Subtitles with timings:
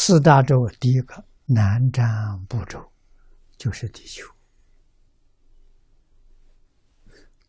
[0.00, 2.92] 四大洲第一个南瞻部洲
[3.56, 4.24] 就是地球，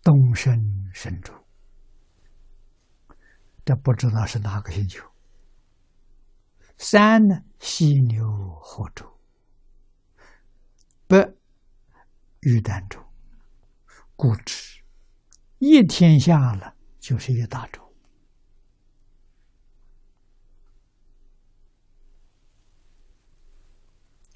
[0.01, 0.59] 东胜
[0.91, 1.31] 神州，
[3.63, 5.05] 这不知道是哪个星球。
[6.79, 8.27] 三呢，犀牛
[8.59, 9.05] 贺洲，
[11.05, 11.37] 北
[12.39, 12.99] 玉丹洲，
[14.15, 14.81] 故知
[15.59, 17.88] 一天下了就是一大洲。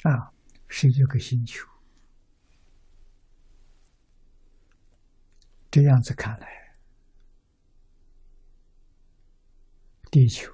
[0.04, 0.32] 啊，
[0.68, 1.68] 是一个星球。
[5.72, 6.76] 这样子看来，
[10.12, 10.54] 地球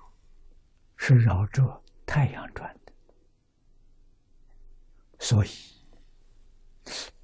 [0.95, 2.93] 是绕着太阳转的，
[5.19, 5.49] 所以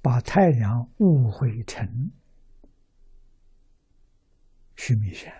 [0.02, 2.10] 把太阳误会成
[4.76, 5.32] 须弥山，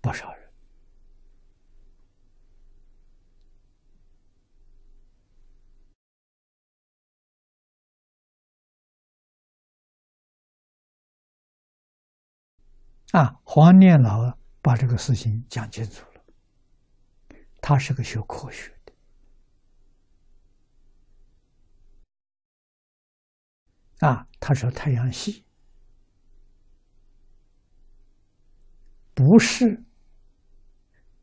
[0.00, 0.39] 不少人。
[13.12, 16.22] 啊，黄念老把这个事情讲清楚了。
[17.60, 18.92] 他是个学科学的，
[24.06, 25.44] 啊，他说太阳系
[29.12, 29.82] 不是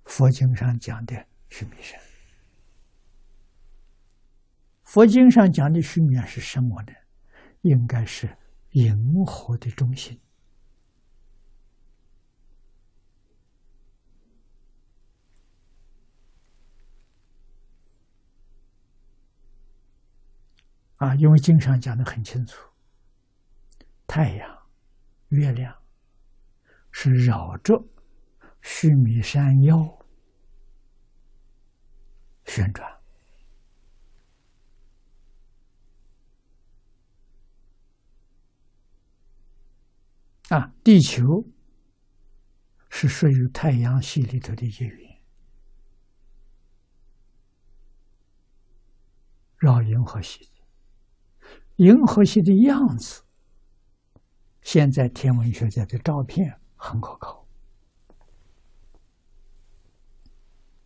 [0.03, 1.99] 佛经上讲的须弥山。
[4.83, 6.91] 佛经上讲的须弥山是什么呢？
[7.61, 8.37] 应该是
[8.71, 8.93] 银
[9.25, 10.19] 河的中心。
[20.97, 22.71] 啊，因为经上讲的很清楚，
[24.07, 24.67] 太阳、
[25.29, 25.83] 月亮
[26.91, 27.87] 是绕着
[28.61, 29.77] 须弥山腰
[32.45, 32.99] 旋转，
[40.49, 41.23] 啊，地球
[42.89, 45.21] 是属于太阳系里头的一员，
[49.57, 50.56] 绕银河系。
[51.77, 53.23] 银河系的样子，
[54.61, 57.45] 现在天文学家的照片很可靠。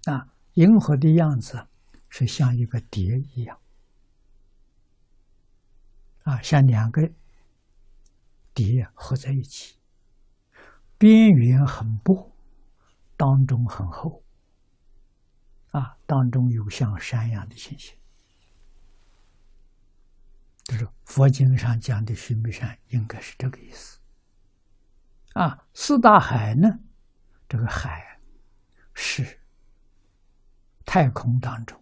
[0.05, 1.67] 啊，银河的样子
[2.09, 3.57] 是像一个碟一样，
[6.23, 7.09] 啊，像两个
[8.53, 9.77] 碟合在一起，
[10.97, 12.31] 边缘很薄，
[13.15, 14.23] 当中很厚，
[15.69, 17.95] 啊，当中有像山一样的情形。
[20.77, 23.99] 是佛经上讲的须弥山，应该是这个意思。
[25.33, 26.79] 啊，四大海呢？
[27.49, 28.19] 这个海
[28.93, 29.39] 是
[30.85, 31.77] 太空当中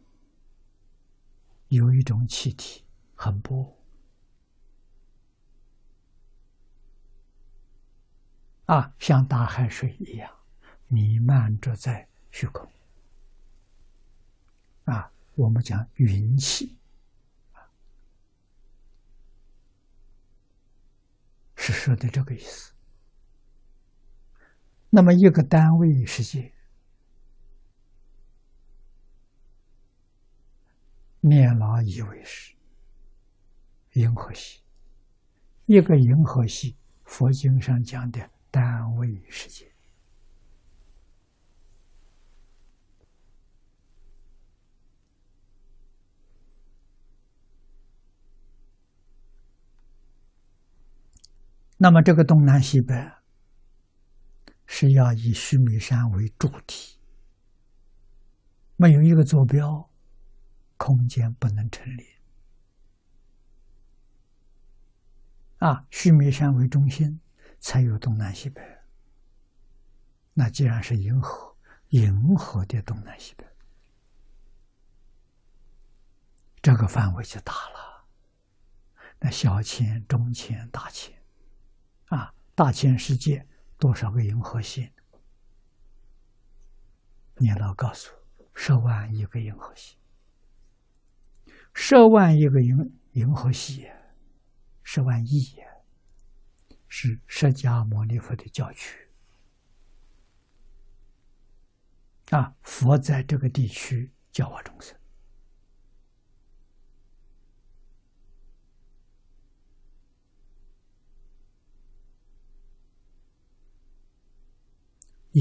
[1.67, 2.83] 有一种气体，
[3.15, 3.77] 很薄，
[8.65, 10.31] 啊，像大海水一样
[10.87, 12.67] 弥漫着在虚空。
[14.85, 16.78] 啊，我们讲云气。
[21.71, 22.73] 是说的这个意思。
[24.89, 26.51] 那么一个单位世界，
[31.19, 32.55] 面老以为是
[33.93, 34.61] 银河系，
[35.67, 39.68] 一个银河系，佛经上讲的单位世界。
[51.81, 52.93] 那么，这个东南西北
[54.65, 56.99] 是要以须弥山为主体，
[58.75, 59.89] 没有一个坐标，
[60.75, 62.05] 空间不能成立。
[65.59, 67.21] 啊，须弥山为中心，
[67.61, 68.61] 才有东南西北。
[70.33, 71.55] 那既然是银河，
[71.89, 73.45] 银河的东南西北，
[76.61, 78.05] 这个范围就大了。
[79.19, 81.17] 那小千、中千、大千。
[82.59, 83.47] 大千世界
[83.77, 84.91] 多少个银河系？
[87.37, 88.13] 念老告诉
[88.53, 89.95] 十万一个银河系，
[91.73, 92.75] 十万一个银
[93.13, 93.89] 银河系，
[94.83, 95.55] 十万亿，
[96.89, 99.07] 是释迦牟尼佛的教区。
[102.31, 104.98] 啊，佛在这个地区教化众生。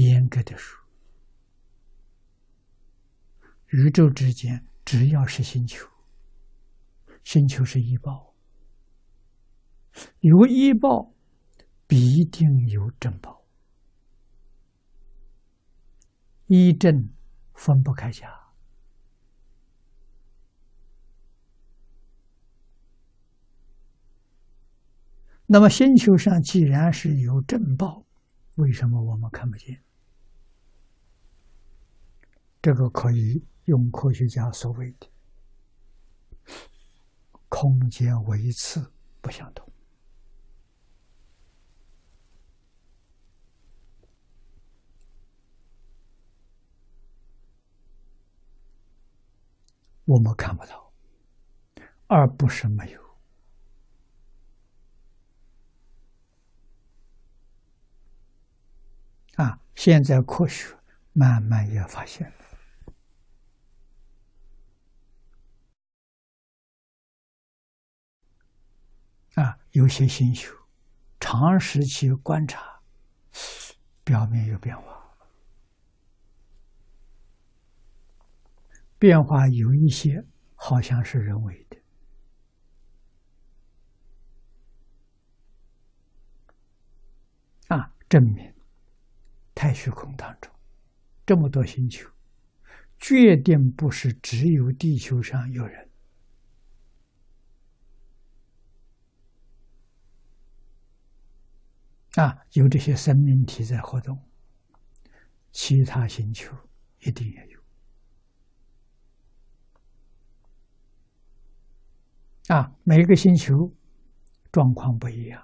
[0.01, 0.79] 严格的说，
[3.67, 5.87] 宇宙之间，只要是星球，
[7.23, 8.33] 星球是医报，
[10.19, 11.11] 有医报，
[11.87, 13.43] 必定有正报，
[16.47, 17.09] 一正
[17.53, 18.27] 分不开家。
[25.51, 28.05] 那么星球上既然是有正报，
[28.57, 29.81] 为什么我们看不见？
[32.61, 35.07] 这个可以用科学家所谓的
[37.47, 38.91] “空间维次
[39.21, 39.65] 不相同”。
[50.05, 50.91] 我们看不到，
[52.07, 53.09] 而不是没有。
[59.35, 59.61] 啊！
[59.75, 60.75] 现在科学
[61.13, 62.35] 慢慢也发现了，
[69.43, 70.53] 啊，有些星球
[71.19, 72.81] 长时期观察，
[74.03, 75.17] 表面有变化，
[78.97, 80.25] 变化有一些
[80.55, 81.77] 好像是人为的，
[87.67, 88.53] 啊，证明。
[89.55, 90.49] 太虚空当中，
[91.25, 92.09] 这么多星球，
[92.97, 95.88] 决定不是只有地球上有人
[102.19, 104.19] 啊，有这些生命体在活动，
[105.53, 106.53] 其他星球
[106.99, 107.61] 一定也有
[112.53, 113.73] 啊，每个星球
[114.51, 115.41] 状况不一样。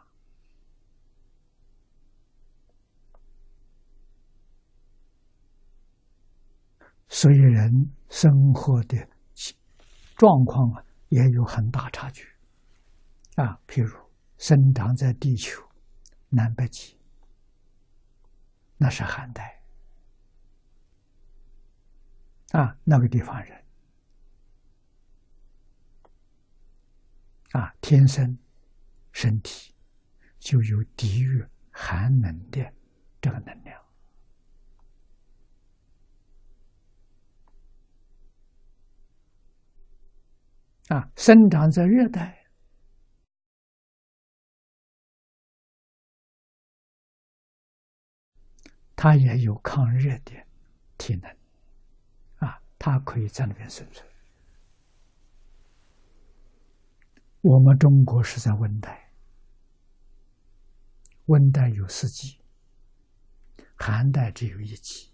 [7.07, 8.97] 所以，人生活的
[10.17, 12.27] 状况啊，也有很大差距。
[13.35, 13.97] 啊，譬如
[14.37, 15.64] 生长在地球
[16.35, 16.99] 南北极，
[18.77, 19.63] 那是寒带。
[22.51, 23.65] 啊，那个地方人，
[27.51, 28.37] 啊，天生
[29.13, 29.73] 身体
[30.39, 32.73] 就有抵御寒冷的
[33.21, 33.81] 这个能量。
[40.89, 42.44] 啊，生长在热带，
[49.05, 50.31] 它也有抗热的
[50.97, 51.37] 体能，
[52.37, 54.03] 啊，它可以在那边生存。
[57.41, 59.11] 我们中国是在温带，
[61.25, 62.39] 温带有四季，
[63.75, 65.11] 寒带只有一季，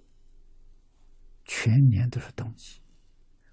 [1.44, 2.80] 全年都是冬季；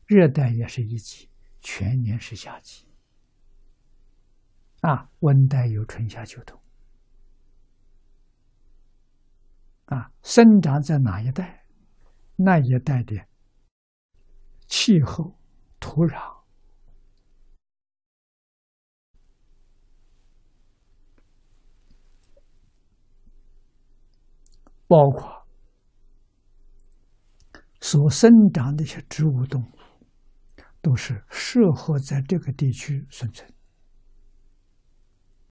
[0.06, 1.28] 热带也是一季。
[1.60, 2.86] 全年是夏季，
[4.82, 6.56] 啊，温带有春夏秋冬，
[9.88, 11.64] 啊，生长在哪一代，
[12.36, 13.16] 那一代的
[14.66, 15.34] 气候、
[15.80, 16.42] 土壤，
[24.86, 25.46] 包括
[27.80, 29.78] 所生长的一些植物动物。
[30.80, 33.52] 都是适合在这个地区生存